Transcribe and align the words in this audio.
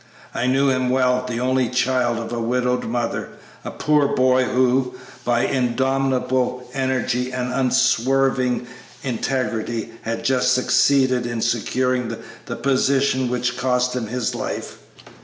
I 0.33 0.47
knew 0.47 0.71
him 0.71 0.89
well; 0.89 1.23
the 1.27 1.39
only 1.39 1.69
child 1.69 2.17
of 2.17 2.33
a 2.33 2.39
widowed 2.39 2.85
mother; 2.85 3.29
a 3.63 3.69
poor 3.69 4.07
boy 4.07 4.45
who, 4.45 4.95
by 5.23 5.41
indomitable 5.41 6.67
energy 6.73 7.31
and 7.31 7.53
unswerving 7.53 8.65
integrity, 9.03 9.91
had 10.01 10.25
just 10.25 10.53
succeeded 10.55 11.27
in 11.27 11.39
securing 11.39 12.17
the 12.47 12.55
position 12.55 13.29
which 13.29 13.59
cost 13.59 13.95
him 13.95 14.07
his 14.07 14.33
life. 14.33 14.79